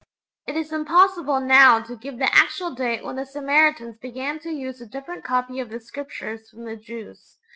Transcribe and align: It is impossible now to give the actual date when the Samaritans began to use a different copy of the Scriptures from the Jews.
It 0.47 0.55
is 0.57 0.73
impossible 0.73 1.39
now 1.39 1.79
to 1.83 1.95
give 1.95 2.17
the 2.17 2.35
actual 2.35 2.73
date 2.73 3.03
when 3.05 3.17
the 3.17 3.23
Samaritans 3.23 3.99
began 3.99 4.39
to 4.39 4.49
use 4.49 4.81
a 4.81 4.87
different 4.89 5.23
copy 5.23 5.59
of 5.59 5.69
the 5.69 5.79
Scriptures 5.79 6.49
from 6.49 6.65
the 6.65 6.75
Jews. 6.75 7.37